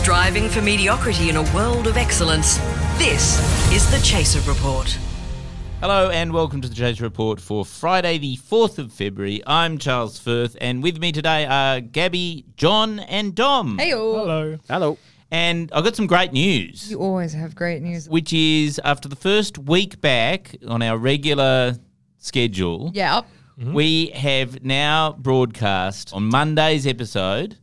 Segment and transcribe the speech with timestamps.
[0.00, 2.56] Striving for mediocrity in a world of excellence.
[2.98, 3.38] This
[3.72, 4.88] is the Chaser Report.
[5.80, 9.42] Hello and welcome to the Chaser Report for Friday, the 4th of February.
[9.46, 13.78] I'm Charles Firth, and with me today are Gabby, John, and Dom.
[13.78, 14.58] Hey, Hello.
[14.68, 14.98] Hello.
[15.30, 18.08] And I've got some great news, You always have great news.
[18.08, 21.76] which is after the first week back on our regular
[22.18, 23.20] schedule, Yeah.
[23.58, 27.58] we have now broadcast on Monday's episode.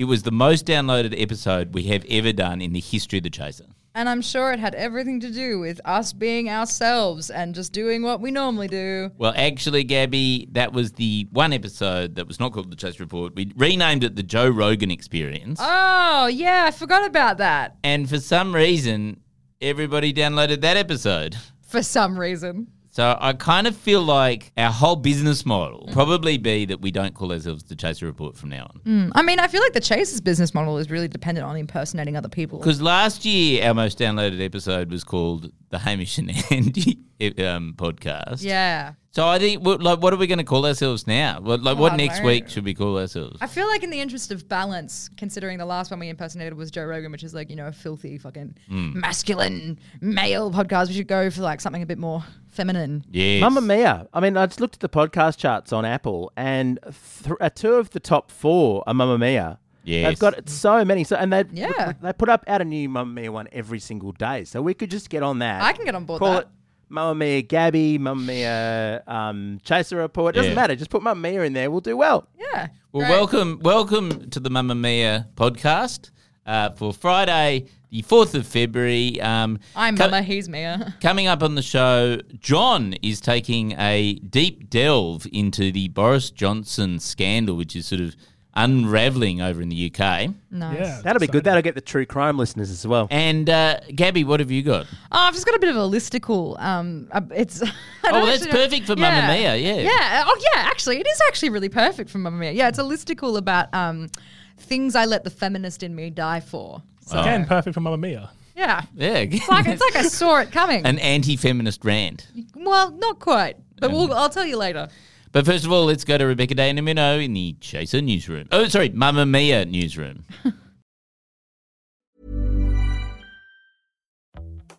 [0.00, 3.28] It was the most downloaded episode we have ever done in the history of the
[3.28, 3.66] Chaser.
[3.94, 8.02] And I'm sure it had everything to do with us being ourselves and just doing
[8.02, 9.10] what we normally do.
[9.18, 13.34] Well, actually, Gabby, that was the one episode that was not called the Chase Report.
[13.34, 15.60] We renamed it the Joe Rogan Experience.
[15.62, 19.20] Oh, yeah, I forgot about that And for some reason,
[19.60, 21.36] everybody downloaded that episode.
[21.60, 22.68] for some reason.
[22.92, 27.14] So I kind of feel like our whole business model probably be that we don't
[27.14, 29.12] call ourselves the Chaser Report from now on.
[29.14, 32.28] I mean, I feel like the Chaser's business model is really dependent on impersonating other
[32.28, 32.58] people.
[32.58, 36.98] Because last year, our most downloaded episode was called the Hamish and Andy
[37.38, 38.42] um, podcast.
[38.42, 38.94] Yeah.
[39.12, 41.40] So I think, what- like, what are we going to call ourselves now?
[41.40, 42.26] What, like, Oh, what next know.
[42.26, 43.38] week should we call ourselves?
[43.40, 46.70] I feel like in the interest of balance, considering the last one we impersonated was
[46.70, 51.08] Joe Rogan, which is like, you know, a filthy fucking masculine male podcast, we should
[51.08, 53.04] go for like something a bit more feminine.
[53.10, 53.40] Yes.
[53.40, 54.06] Mamma Mia.
[54.12, 56.78] I mean, I just looked at the podcast charts on Apple, and
[57.24, 59.58] th- uh, two of the top four are Mamma Mia.
[59.82, 60.06] Yes.
[60.08, 61.04] They've got so many.
[61.04, 61.94] So and they Yeah.
[62.02, 64.44] they put up out a new Mamma Mia one every single day.
[64.44, 65.62] So we could just get on that.
[65.62, 66.42] I can get on board Call that.
[66.42, 66.48] it
[66.90, 70.34] Mamma Mia Gabby, Mamma Mia um, Chaser Report.
[70.34, 70.56] It doesn't Yeah.
[70.56, 70.76] matter.
[70.76, 71.70] Just put Mamma Mia in there.
[71.70, 72.26] We'll do well.
[72.38, 72.68] Yeah.
[72.92, 73.10] Well, Great.
[73.16, 76.10] welcome, welcome to the Mamma Mia podcast
[76.44, 79.20] uh, for Friday, the fourth of February.
[79.20, 80.94] Um, I'm co- Mama, he's Mia.
[81.00, 86.98] Coming up on the show, John is taking a deep delve into the Boris Johnson
[86.98, 88.16] scandal, which is sort of
[88.54, 90.30] unraveling over in the UK.
[90.50, 90.78] Nice.
[90.78, 91.00] Yeah.
[91.02, 91.44] That'll be so- good.
[91.44, 93.08] That'll get the true crime listeners as well.
[93.10, 94.86] And uh, Gabby, what have you got?
[95.12, 96.60] Oh, I've just got a bit of a listicle.
[96.60, 97.62] Um, uh, it's.
[98.12, 99.74] Oh, that's actually know- perfect for Mamma Mia, yeah.
[99.74, 100.24] Yeah.
[100.26, 100.62] Oh, yeah.
[100.62, 102.50] Actually, it is actually really perfect for Mamma Mia.
[102.50, 104.08] Yeah, it's a listicle about um,
[104.56, 106.82] things I let the feminist in me die for.
[107.06, 108.30] So, Again, perfect for Mamma Mia.
[108.56, 108.82] yeah.
[108.96, 110.84] Yeah, It's like it's like I saw it coming.
[110.86, 112.26] an anti-feminist rant.
[112.56, 114.88] well, not quite, but we'll, I'll tell you later.
[115.32, 118.48] But first of all, let's go to Rebecca De Unamuno in the Chaser newsroom.
[118.50, 120.24] Oh, sorry, Mamma Mia newsroom.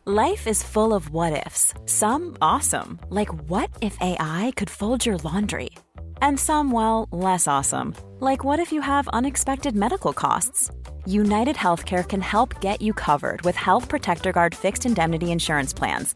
[0.06, 1.76] Life is full of what ifs.
[1.86, 5.70] Some awesome, like what if AI could fold your laundry?
[6.24, 10.72] And some, well, less awesome, like what if you have unexpected medical costs?
[11.06, 16.16] United Healthcare can help get you covered with Health Protector Guard fixed indemnity insurance plans.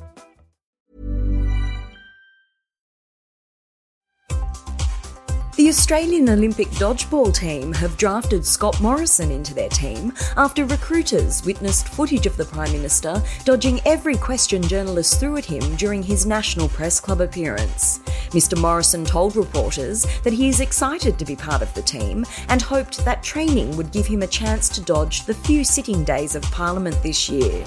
[5.71, 12.25] Australian Olympic dodgeball team have drafted Scott Morrison into their team after recruiters witnessed footage
[12.25, 16.99] of the Prime Minister dodging every question journalists threw at him during his National Press
[16.99, 17.99] Club appearance.
[18.31, 18.59] Mr.
[18.59, 23.05] Morrison told reporters that he is excited to be part of the team and hoped
[23.05, 27.01] that training would give him a chance to dodge the few sitting days of Parliament
[27.01, 27.63] this year.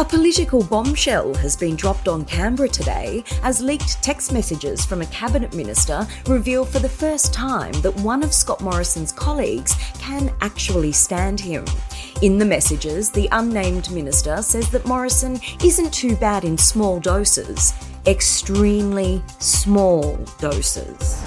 [0.00, 5.06] A political bombshell has been dropped on Canberra today as leaked text messages from a
[5.08, 10.92] cabinet minister reveal for the first time that one of Scott Morrison's colleagues can actually
[10.92, 11.66] stand him.
[12.22, 17.74] In the messages, the unnamed minister says that Morrison isn't too bad in small doses,
[18.06, 21.22] extremely small doses.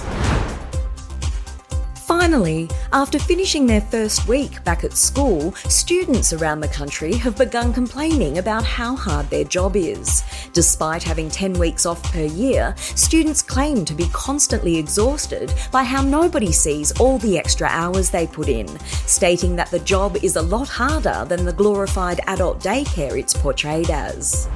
[2.24, 7.70] Finally, after finishing their first week back at school, students around the country have begun
[7.70, 10.24] complaining about how hard their job is.
[10.54, 16.00] Despite having 10 weeks off per year, students claim to be constantly exhausted by how
[16.00, 18.68] nobody sees all the extra hours they put in,
[19.04, 23.90] stating that the job is a lot harder than the glorified adult daycare it's portrayed
[23.90, 24.48] as.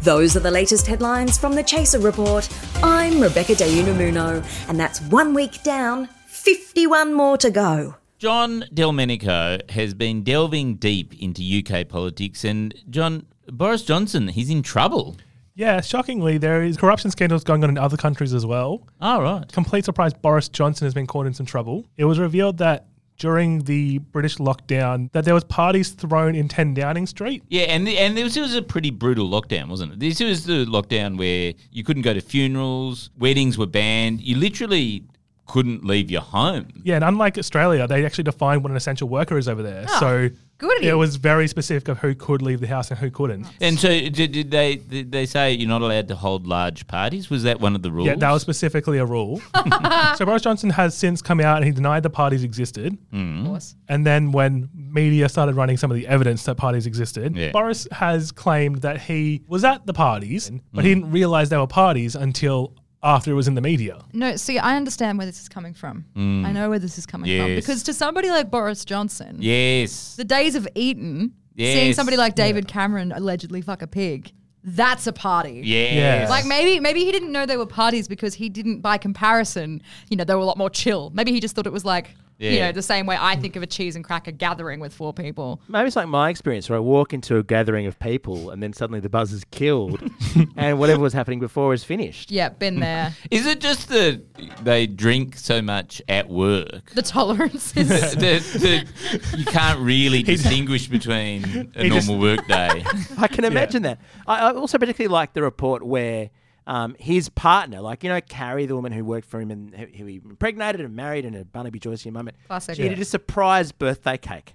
[0.00, 2.48] Those are the latest headlines from the Chaser Report.
[2.82, 6.08] I'm Rebecca De Unamuno, and that's one week down,
[6.42, 7.94] 51 more to go.
[8.18, 14.62] John Delmenico has been delving deep into UK politics, and John Boris Johnson, he's in
[14.62, 15.16] trouble.
[15.54, 18.84] Yeah, shockingly, there is corruption scandals going on in other countries as well.
[19.00, 19.50] All right.
[19.52, 21.84] Complete surprise, Boris Johnson has been caught in some trouble.
[21.96, 22.86] It was revealed that
[23.18, 27.44] during the British lockdown, that there was parties thrown in 10 Downing Street.
[27.50, 30.00] Yeah, and the, and this was a pretty brutal lockdown, wasn't it?
[30.00, 34.20] This was the lockdown where you couldn't go to funerals, weddings were banned.
[34.22, 35.04] You literally
[35.46, 36.68] couldn't leave your home.
[36.84, 39.86] Yeah, and unlike Australia, they actually define what an essential worker is over there.
[39.98, 40.86] so Goody.
[40.86, 43.48] It was very specific of who could leave the house and who couldn't.
[43.60, 47.28] And so, did, did they did they say you're not allowed to hold large parties?
[47.28, 48.06] Was that one of the rules?
[48.06, 49.42] Yeah, that was specifically a rule.
[50.16, 52.96] so Boris Johnson has since come out and he denied the parties existed.
[53.12, 53.40] Mm.
[53.40, 53.74] Of course.
[53.88, 57.50] And then when media started running some of the evidence that parties existed, Yeah.
[57.50, 60.86] Boris has claimed that he was at the parties, but Mm.
[60.86, 64.04] he didn't realize they were parties until after it was in the media.
[64.12, 66.04] No, see, I understand where this is coming from.
[66.16, 67.48] I know where this is coming from.
[67.50, 67.56] Mm.
[67.56, 70.14] Because to somebody like Boris Johnson, Yes.
[70.16, 74.32] the days of Eton, seeing somebody like David Cameron allegedly fuck a pig,
[74.64, 75.62] that's a party.
[75.64, 75.94] Yes.
[76.22, 76.30] Yeah.
[76.30, 80.16] Like maybe maybe he didn't know they were parties because he didn't by comparison, you
[80.16, 81.10] know, they were a lot more chill.
[81.12, 83.62] Maybe he just thought it was like you know, the same way I think of
[83.62, 85.60] a cheese and cracker gathering with four people.
[85.68, 88.72] Maybe it's like my experience where I walk into a gathering of people and then
[88.72, 90.02] suddenly the buzz is killed
[90.56, 92.30] and whatever was happening before is finished.
[92.30, 93.14] Yeah, been there.
[93.30, 94.22] Is it just that
[94.64, 96.90] they drink so much at work?
[96.94, 101.44] the tolerance is that, that you can't really distinguish between
[101.74, 102.84] a He normal just- work day.
[103.18, 103.98] I can imagine that.
[104.26, 106.30] I, I also particularly like the report where
[106.66, 109.86] um, his partner, like, you know, Carrie, the woman who worked for him and who,
[109.98, 112.76] who he impregnated and married in a Barnaby Joyce moment, Classic.
[112.76, 112.90] she Yeah.
[112.90, 114.54] did a surprise birthday cake.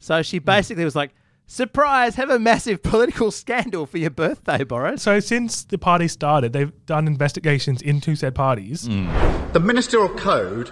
[0.00, 1.12] So she basically was like,
[1.46, 5.02] surprise, have a massive political scandal for your birthday, Boris.
[5.02, 8.82] So since the party started, they've done investigations into said parties.
[9.52, 10.70] The Ministerial Code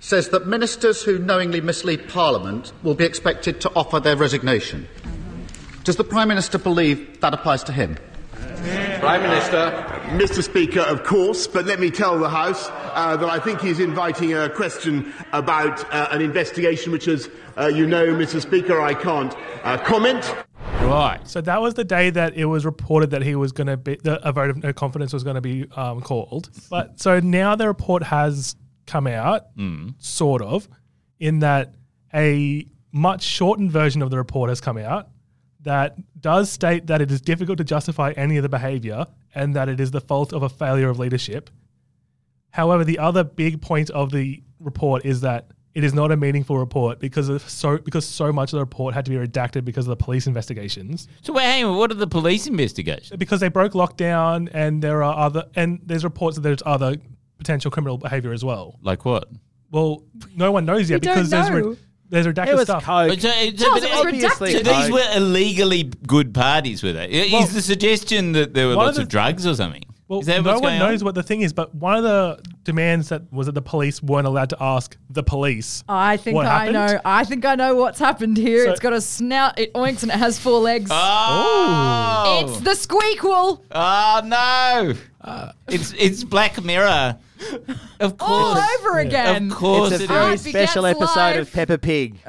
[0.00, 4.86] says that ministers who knowingly mislead Parliament will be expected to offer their resignation.
[5.84, 7.96] Does the Prime Minister believe that applies to him?
[9.04, 9.70] Prime Minister.
[10.16, 10.42] Mr.
[10.42, 14.32] Speaker, of course, but let me tell the House uh, that I think he's inviting
[14.32, 17.28] a question about uh, an investigation which, as
[17.58, 18.40] uh, you know, Mr.
[18.40, 20.34] Speaker, I can't uh, comment.
[20.80, 21.20] Right.
[21.24, 23.96] So that was the day that it was reported that he was going to be
[24.04, 26.48] that a vote of no confidence was going to be um, called.
[26.70, 29.48] But so now the report has come out,
[29.98, 30.66] sort of,
[31.20, 31.74] in that
[32.14, 35.10] a much shortened version of the report has come out
[35.64, 39.68] that does state that it is difficult to justify any of the behavior and that
[39.68, 41.50] it is the fault of a failure of leadership.
[42.50, 46.56] However, the other big point of the report is that it is not a meaningful
[46.56, 49.86] report because of so because so much of the report had to be redacted because
[49.86, 51.08] of the police investigations.
[51.22, 51.76] So wait, hang on.
[51.76, 53.18] What are the police investigations?
[53.18, 56.96] Because they broke lockdown and there are other and there's reports that there's other
[57.38, 58.78] potential criminal behavior as well.
[58.82, 59.28] Like what?
[59.72, 60.04] Well,
[60.36, 61.76] no one knows yet We don't because there's re-
[62.14, 62.84] there's redacted It was stuff.
[62.84, 63.08] coke.
[63.08, 64.92] But so- so- Charles, but it was obviously so these coke.
[64.92, 67.04] were illegally good parties, were they?
[67.28, 69.54] I- Well- is the suggestion that there were One of lots the- of drugs or
[69.54, 69.82] something?
[70.06, 71.06] Well, is that no what's one going knows on?
[71.06, 74.26] what the thing is, but one of the demands that was that the police weren't
[74.26, 75.82] allowed to ask the police.
[75.88, 76.74] I think what I happened.
[76.74, 77.00] know.
[77.06, 78.66] I think I know what's happened here.
[78.66, 79.58] So- it's got a snout.
[79.58, 80.90] It oinks and it has four legs.
[80.92, 83.60] Oh, It's the squeakquel.
[83.72, 84.94] oh no!
[85.68, 87.16] It's it's Black Mirror.
[88.00, 88.30] Of course.
[88.30, 89.50] All course, over again.
[89.50, 90.40] of course It's a it very is.
[90.42, 91.38] special begets episode life.
[91.40, 92.18] of Peppa Pig.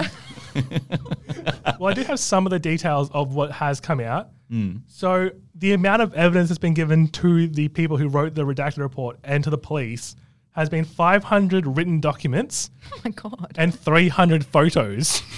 [1.80, 4.30] Well, I do have some of the details of what has come out.
[4.50, 4.78] Hmm.
[4.88, 8.78] So the amount of evidence that's been given to the people who wrote the redacted
[8.80, 10.16] report and to the police
[10.52, 13.54] has been 500 written documents Oh my god.
[13.58, 15.20] and 300 photos.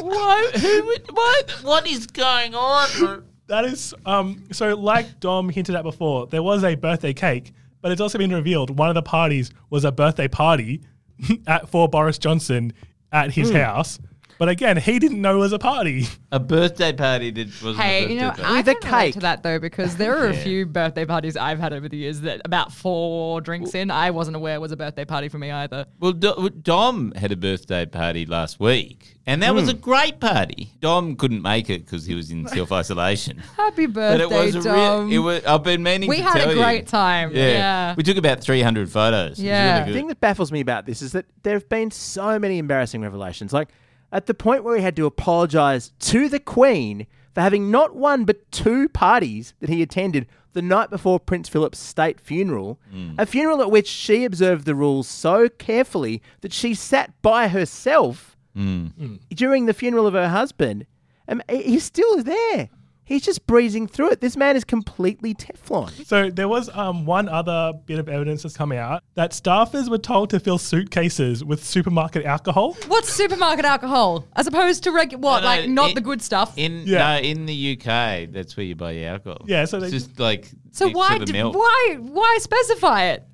[0.00, 0.54] what?
[0.56, 0.86] Who?
[0.86, 1.50] would- What?
[1.62, 3.24] What is going on?
[3.46, 7.52] That is, um, so like Dom hinted at before, there was a birthday cake,
[7.82, 10.80] but it's also been revealed one of the parties was a birthday party
[11.46, 12.72] at for Boris Johnson
[13.12, 13.56] at his Hmm.
[13.56, 13.98] house.
[14.38, 16.06] But again, he didn't know it was a party.
[16.32, 17.78] A birthday party that wasn't.
[17.78, 18.42] a Hey, birthday you know, party.
[18.42, 19.14] I With a can relate cake.
[19.14, 22.22] to that though because there are a few birthday parties I've had over the years
[22.22, 25.86] that about four drinks in, I wasn't aware was a birthday party for me either.
[26.00, 29.54] Well, Do- Dom had a birthday party last week, and that Hmm.
[29.54, 30.72] was a great party.
[30.80, 33.38] Dom couldn't make it because he was in self isolation.
[33.56, 35.08] Happy But birthday, it was a Dom.
[35.08, 35.12] real.
[35.12, 35.44] It was.
[35.44, 36.08] I've been meaning.
[36.08, 36.58] we to had tell a you.
[36.60, 37.30] great time.
[37.32, 37.94] Yeah.
[37.96, 39.26] We took about three hundred photos.
[39.26, 39.72] It was Yeah.
[39.74, 39.94] really The good.
[39.98, 43.52] thing that baffles me about this is that there have been so many embarrassing revelations.
[43.52, 43.68] Like
[44.14, 48.24] at the point where he had to apologize to the Queen for having not one
[48.24, 53.16] but two parties that he attended the night before Prince Philip's state funeral, mm.
[53.18, 58.36] a funeral at which she observed the rules so carefully that she sat by herself
[58.56, 58.92] mm.
[58.94, 59.18] Mm.
[59.30, 60.86] during the funeral of her husband.
[61.26, 62.70] And he's still there.
[63.06, 64.20] He's just breezing through it.
[64.20, 66.06] This man is completely Teflon.
[66.06, 69.98] So there was um, one other bit of evidence that's come out that staffers were
[69.98, 72.74] told to fill suitcases with supermarket alcohol.
[72.88, 75.20] What's supermarket alcohol as opposed to regular?
[75.20, 76.54] What, No, no, like not it- the good stuff?
[76.56, 76.98] In Yeah.
[76.98, 79.42] no, in the UK, that's where you buy your alcohol.
[79.46, 81.54] Yeah, so it's just like so next why, to the d- milk.
[81.54, 83.24] why, why specify it?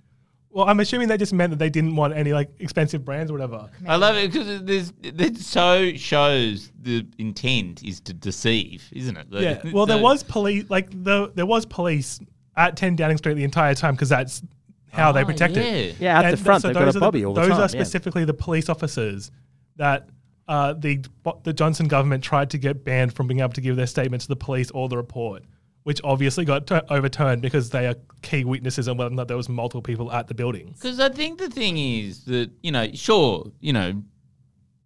[0.52, 3.35] Well, I'm assuming they just meant that they didn't want any like expensive brands or
[3.35, 3.71] whatever.
[3.87, 9.30] I love it because there's it so shows the intent is to deceive, isn't it?
[9.30, 9.71] Like, Yeah.
[9.73, 12.19] Well, there so- was police, like the there was police
[12.57, 14.42] at 10 Downing Street the entire time because that's
[14.90, 15.62] how they Oh, protect yeah.
[15.62, 15.97] it.
[16.00, 17.59] Yeah, out the front, so they've got those a are bobby all the Those time,
[17.59, 17.66] are yeah.
[17.69, 19.30] specifically the police officers
[19.76, 20.09] that
[20.49, 21.00] uh, the
[21.45, 24.28] the Johnson government tried to get banned from being able to give their statement to
[24.28, 25.45] the police or the report,
[25.91, 29.37] which obviously got t- overturned because they are key witnesses on whether or not there
[29.37, 30.73] was multiple people at the building.
[30.73, 34.01] Because I think the thing is that, you know, sure, you know,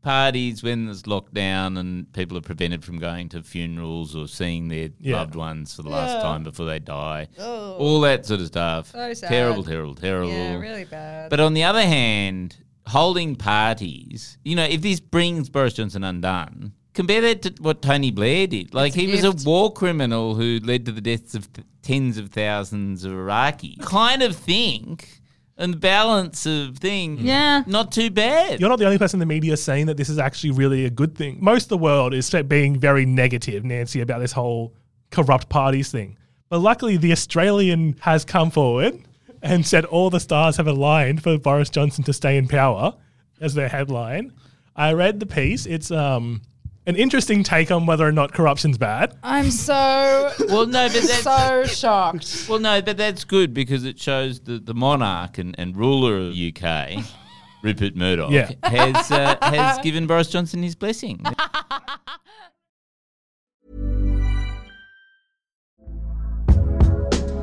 [0.00, 4.88] parties when there's lockdown and people are prevented from going to funerals or seeing their
[4.98, 5.16] Yeah.
[5.16, 7.74] loved ones for the last time before they die, oh.
[7.74, 8.90] all that sort of stuff.
[8.92, 9.28] So sad.
[9.28, 10.32] Terrible, terrible, terrible.
[10.32, 11.28] Yeah, really bad.
[11.28, 12.56] But on the other hand,
[12.86, 18.10] holding parties, you know, if this brings Boris Johnson undone, compare that to what Tony
[18.10, 18.72] Blair did.
[18.72, 21.66] Like, It's a he was a war criminal who led to the deaths of th-
[21.82, 23.80] tens of thousands of Iraqis.
[23.82, 25.20] Kind of think,
[25.58, 27.62] and the balance of things, Yeah.
[27.66, 28.60] not too bad.
[28.60, 30.90] You're not the only person in the media saying that this is actually really a
[30.90, 31.38] good thing.
[31.40, 34.74] Most of the world is being very negative, Nancy, about this whole
[35.10, 36.16] corrupt parties thing.
[36.48, 39.00] But luckily, the Australian has come forward
[39.42, 42.94] and said all the stars have aligned for Boris Johnson to stay in power
[43.40, 44.32] as their headline.
[44.76, 45.66] I read the piece.
[45.66, 46.42] It's um,
[46.86, 49.16] an interesting take on whether or not corruption's bad.
[49.22, 52.46] I'm so well, no, but that's, so shocked.
[52.48, 56.34] well, no, but that's good because it shows that the monarch and, and ruler of
[56.34, 57.02] UK,
[57.62, 58.50] Rupert Murdoch, Yeah.
[58.64, 61.24] has uh, has given Boris Johnson his blessing.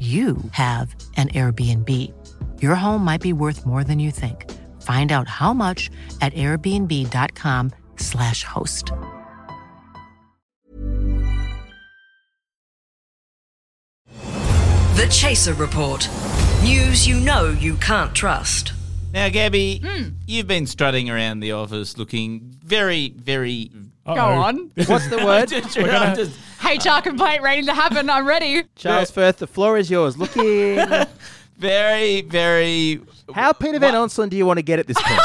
[0.00, 1.88] you have an Airbnb.
[2.60, 4.50] Your home might be worth more than you think.
[4.82, 5.88] Find out how much
[6.20, 8.90] at airbnb.com/slash host.
[14.96, 16.08] The Chaser Report.
[16.64, 18.72] News you know you can't trust.
[19.12, 20.08] Now, Gabby, Hmm.
[20.26, 23.70] you've been strutting around the office looking very, very.
[24.06, 24.70] Go on.
[24.86, 25.52] What's the word?
[25.76, 28.08] I'm just- HR complaint ready to happen.
[28.08, 28.62] I'm ready.
[28.76, 30.16] Charles Firth, the floor is yours.
[30.16, 30.76] Looking.
[31.58, 33.00] very, very
[33.34, 35.20] How Peter Van Onselen do you want to get at this point?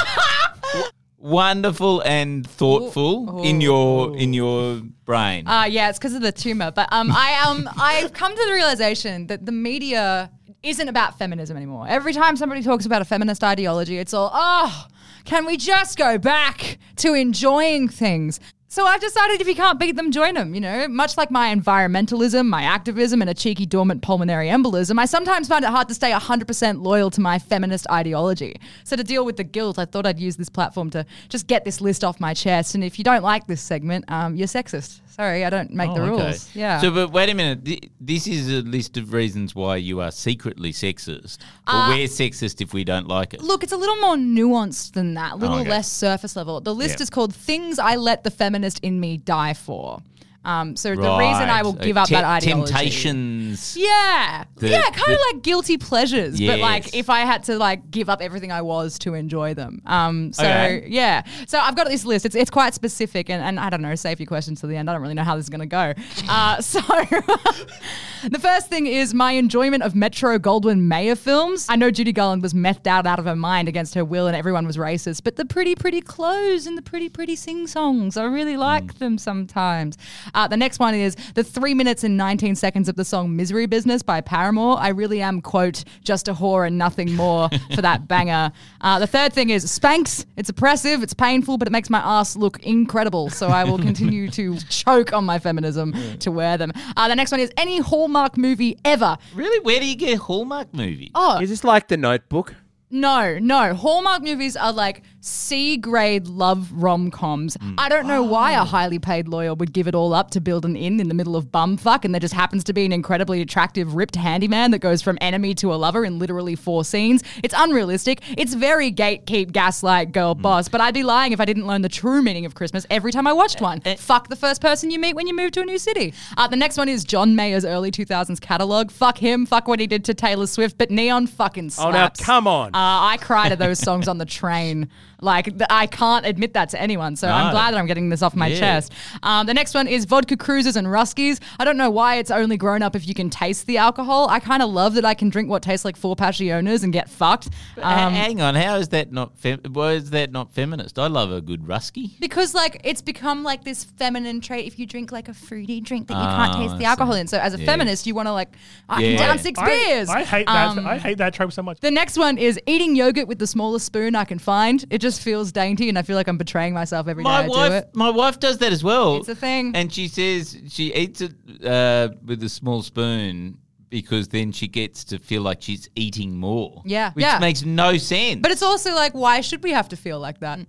[1.19, 5.47] wonderful and thoughtful in your in your brain.
[5.47, 6.71] Uh, yeah, it's because of the tumor.
[6.71, 10.31] But um, I um, I've come to the realization that the media
[10.63, 11.85] isn't about feminism anymore.
[11.87, 14.87] Every time somebody talks about a feminist ideology, it's all, oh,
[15.25, 18.39] can we just go back to enjoying things?
[18.69, 20.53] So I've decided if you can't beat them, join them.
[20.53, 25.05] You know, much like my environmentalism, my activism, and a cheeky dormant pulmonary embolism, I
[25.05, 28.59] sometimes find it hard to stay 100% loyal to my feminist ideology.
[28.83, 31.63] So to deal with the guilt, I thought I'd use this platform to just get
[31.63, 32.75] this list off my chest.
[32.75, 34.99] And if you don't like this segment, um, you're sexist.
[35.07, 36.23] Sorry, I don't make the Oh, okay.
[36.25, 36.49] rules.
[36.53, 36.79] Yeah.
[36.79, 37.89] So, but wait a minute.
[37.99, 41.37] This is a list of reasons why you are secretly sexist.
[41.67, 43.41] Or Uh, we're sexist if we don't like it.
[43.41, 45.69] Look, it's a little more nuanced than that, a little Oh, okay.
[45.71, 46.59] less surface level.
[46.61, 47.03] The list Yeah.
[47.03, 50.01] is called Things I Let the Feminist in Me Die For.
[50.45, 51.81] Um, so the reason I will Right.
[51.81, 52.71] give Uh, up that ideology.
[52.71, 53.75] Temptations.
[53.77, 54.45] Yeah.
[54.55, 56.33] The- yeah, kind of the- like guilty pleasures.
[56.33, 56.59] But Yes.
[56.61, 59.81] like if I had to like give up everything I was to enjoy them.
[59.85, 60.85] Um so Okay.
[60.87, 61.23] yeah.
[61.47, 62.25] So I've got this list.
[62.25, 64.89] It's it's quite specific and, and I don't know, save your questions to the end.
[64.89, 65.93] I don't really know how this is gonna go.
[66.29, 66.79] Uh so
[68.29, 71.65] the first thing is my enjoyment of Metro Goldwyn Mayer films.
[71.69, 74.35] I know Judy Garland was methed out out of her mind against her will and
[74.35, 78.23] everyone was racist, but the pretty, pretty clothes and the pretty, pretty sing songs, I
[78.23, 79.97] really like them sometimes.
[80.37, 83.65] Uh, the next one is the three minutes and 19 seconds of the song Misery
[83.65, 84.77] Business by Paramore.
[84.79, 88.51] I really am, quote, just a whore and nothing more for that banger.
[88.79, 90.27] Uh, the third thing is Spanx.
[90.35, 93.31] It's oppressive, it's painful, but it makes my ass look incredible.
[93.31, 96.71] So I will continue to choke on my feminism to wear them.
[96.95, 99.17] Uh, the next one is any Hallmark movie ever.
[99.33, 99.59] Really?
[99.65, 101.09] Where do you get Hallmark movies?
[101.15, 102.53] Oh, Is this like the notebook?
[102.89, 103.73] No, no.
[103.73, 107.57] Hallmark movies are like C grade love rom coms.
[107.57, 107.75] Mm.
[107.77, 110.63] I don't know why a highly paid lawyer would give it all up to build
[110.63, 113.41] an inn in the middle of bumfuck and there just happens to be an incredibly
[113.41, 117.23] attractive, ripped handyman that goes from enemy to a lover in literally four scenes.
[117.43, 118.21] It's unrealistic.
[118.37, 120.41] It's very gatekeep, gaslight, girl mm.
[120.41, 120.69] boss.
[120.69, 123.27] But I'd be lying if I didn't learn the true meaning of Christmas every time
[123.27, 123.81] I watched eh, one.
[123.83, 123.95] Eh.
[123.97, 126.13] Fuck the first person you meet when you move to a new city.
[126.37, 128.91] Uh, the next one is John Mayer's early 2000s catalog.
[128.91, 129.45] Fuck him.
[129.45, 130.77] Fuck what he did to Taylor Swift.
[130.77, 132.71] But Neon fucking Oh, now come on.
[132.77, 134.91] Uh, I cried at those songs on the train.
[135.21, 137.15] Like th- I can't admit that to anyone.
[137.15, 137.51] So I'm No.
[137.51, 138.59] glad that I'm getting this off my Yeah.
[138.59, 138.93] chest.
[139.23, 141.39] Um, the next one is vodka Cruisers and ruskies.
[141.59, 144.27] I don't know why it's only grown up if you can taste the alcohol.
[144.29, 147.09] I kind of love that I can drink what tastes like four passionas and get
[147.09, 147.49] fucked.
[147.81, 149.37] Ha- Um, hang on, how is that not?
[149.37, 150.99] Fem- why is that not feminist?
[150.99, 152.11] I love a good rusky.
[152.19, 156.07] because like it's become like this feminine trait if you drink like a fruity drink
[156.07, 157.19] that you Ah, can't taste I the alcohol see.
[157.21, 157.27] in.
[157.27, 157.65] So as a Yeah.
[157.65, 158.49] feminist, you want to like
[158.89, 159.17] I Yeah.
[159.17, 160.09] can down six I, beers.
[160.09, 160.77] I hate that.
[160.77, 161.79] Um, I hate that trope so much.
[161.79, 164.85] The next one is eating yogurt with the smallest spoon I can find.
[164.89, 167.43] It just feels dainty, and I feel like I'm betraying myself every day My I
[167.43, 167.95] do wife, it.
[167.95, 169.17] my wife does that as well.
[169.17, 169.75] It's a thing.
[169.75, 171.33] and she says she eats it
[171.63, 173.57] uh, with a small spoon
[173.89, 176.81] because then she gets to feel like she's eating more.
[176.85, 177.39] Yeah, which yeah.
[177.39, 178.41] makes no sense.
[178.41, 180.59] But it's also like, why should we have to feel like that?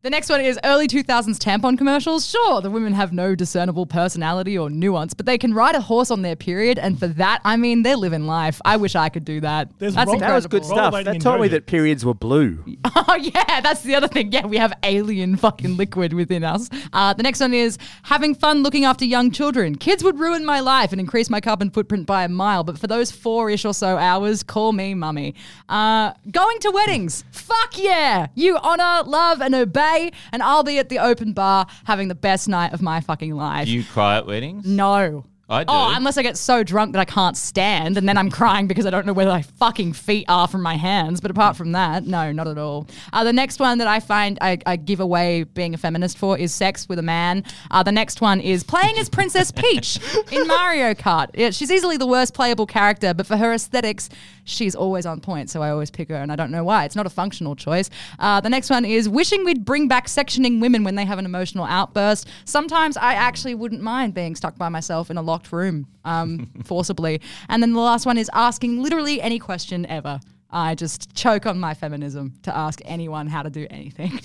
[0.00, 2.24] The next one is early 2000s tampon commercials.
[2.24, 6.12] Sure, the women have no discernible personality or nuance, but they can ride a horse
[6.12, 8.60] on their period, and for that, I mean, they're living life.
[8.64, 9.76] I wish I could do that.
[9.80, 10.94] There's That's roll- That was good stuff.
[10.94, 12.64] Rollerblading That in taught me that periods were blue.
[13.10, 14.32] Oh yeah, that's the other thing.
[14.32, 16.68] Yeah, we have alien fucking liquid within us.
[16.92, 19.76] Uh, the next one is having fun looking after young children.
[19.76, 22.86] Kids would ruin my life and increase my carbon footprint by a mile, but for
[22.86, 25.34] those four-ish or so hours, call me mummy.
[25.68, 27.24] Uh, going to weddings.
[27.30, 28.26] Fuck yeah!
[28.34, 29.87] You honor, love, and obey,
[30.32, 33.66] and I'll be at the open bar having the best night of my fucking life.
[33.66, 34.66] Do you cry at weddings?
[34.66, 35.24] no.
[35.50, 35.70] I do.
[35.70, 38.84] Oh, unless I get so drunk that I can't stand, and then I'm crying because
[38.84, 41.22] I don't know where my fucking feet are from my hands.
[41.22, 42.86] But apart from that, no, not at all.
[43.14, 46.36] Uh, the next one that I find I, I give away being a feminist for
[46.36, 47.44] is sex with a man.
[47.70, 49.98] Uh, the next one is playing as Princess Peach
[50.32, 51.28] in Mario Kart.
[51.34, 54.10] Yeah, she's easily the worst playable character, but for her aesthetics,
[54.44, 55.48] she's always on point.
[55.48, 56.84] So I always pick her, and I don't know why.
[56.84, 57.88] It's not a functional choice.
[58.18, 61.24] Uh, the next one is wishing we'd bring back sectioning women when they have an
[61.24, 62.28] emotional outburst.
[62.44, 67.20] Sometimes I actually wouldn't mind being stuck by myself in a locked room um, forcibly.
[67.48, 70.20] And then the last one is asking literally any question ever.
[70.50, 74.18] I just choke on my feminism to ask anyone how to do anything.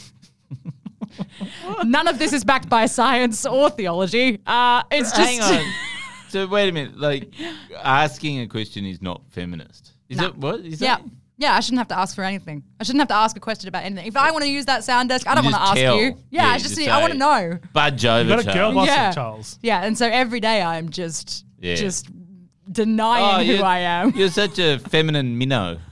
[1.84, 4.40] None of this is backed by science or theology.
[4.48, 5.74] Uh, it's just Hang on.
[6.30, 6.98] so wait a minute.
[6.98, 7.32] Like
[7.76, 9.92] asking a question is not feminist.
[10.10, 10.28] Is No.
[10.28, 10.62] it what?
[10.62, 10.96] Is Yeah.
[10.98, 11.06] that?
[11.44, 12.64] Yeah, I shouldn't have to ask for anything.
[12.80, 14.08] I shouldn't have to ask a question about anything.
[14.08, 15.82] If I want to use that sound desk, I don't You want to just ask
[15.82, 15.98] tell.
[15.98, 16.04] you.
[16.04, 17.60] Yeah, Yeah, I you just, just I want to know.
[17.74, 18.22] Budge over.
[18.24, 18.76] You got a girl Charles.
[18.76, 19.12] boss, Yeah.
[19.12, 19.60] Charles.
[19.62, 21.76] Yeah, and so every day I'm just Yeah.
[21.76, 24.12] just Oh, denying who you're- I am.
[24.16, 25.80] You're such a feminine minnow.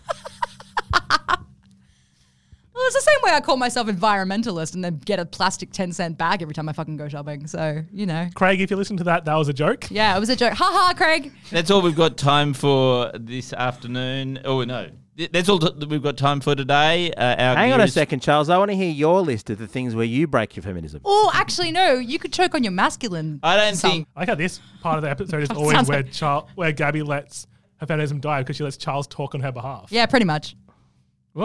[2.74, 5.92] Well, it's the same way I call myself environmentalist and then get a plastic 10
[5.92, 7.46] cent bag every time I fucking go shopping.
[7.46, 8.28] So, you know.
[8.34, 9.86] Craig, if you listen to that, that was a joke.
[9.92, 10.54] Yeah, it was a joke.
[10.54, 11.32] Ha ha, Craig.
[11.52, 14.40] That's all we've got time for this afternoon.
[14.46, 14.94] Oh no, Th-
[15.32, 17.12] that's all that we've got time for today.
[17.12, 18.50] Uh, our Hang on a second, Charles.
[18.50, 21.02] I want to hear your list of the things where you break your feminism.
[21.06, 21.94] Oh, actually, no.
[21.94, 23.40] You could choke on your masculine.
[23.44, 23.94] I don't self.
[23.94, 24.08] think.
[24.16, 26.72] I like how this part of the episode is always Sounds where like- Char- where
[26.72, 29.88] Gabby lets her feminism die because she lets Charles talk on her behalf.
[29.92, 30.56] Yeah, pretty much.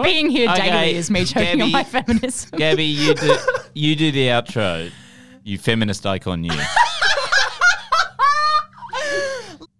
[0.03, 2.59] Being here Okay, daily is me choking on Gabby- my feminism.
[2.59, 3.37] Gabby, you do,
[3.73, 4.91] you do the outro.
[5.43, 6.51] You feminist icon, you.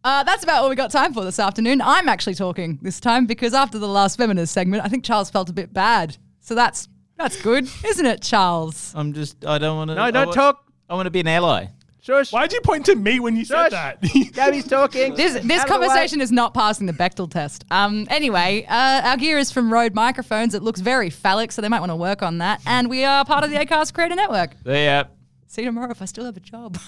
[0.07, 1.81] Uh, that's about all we got time for this afternoon.
[1.81, 5.49] I'm actually talking this time because after the last feminist segment, I think Charles felt
[5.49, 6.15] a bit bad.
[6.39, 8.93] So that's that's good, isn't it, Charles?
[8.95, 9.45] I'm just.
[9.45, 9.95] I don't want to.
[9.95, 10.63] No, don't talk.
[10.89, 11.65] I want to be an ally.
[11.99, 12.31] Shush.
[12.31, 14.01] Why'd you point to me when you said that?
[14.33, 15.13] Gabby's talking.
[15.15, 15.87] This this Out of the way.
[15.87, 17.65] conversation is not passing the Bechdel test.
[17.69, 18.07] Um.
[18.09, 20.55] Anyway, uh, our gear is from Rode Microphones.
[20.55, 22.61] It looks very phallic, so they might want to work on that.
[22.65, 24.55] And we are part of the Acast Creator Network.
[24.63, 25.09] There.
[25.47, 26.77] See you tomorrow if I still have a job.